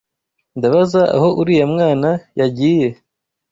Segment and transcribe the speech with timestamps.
[0.57, 2.09] Ndabaza aho uriya mwana
[2.39, 2.87] yagiye?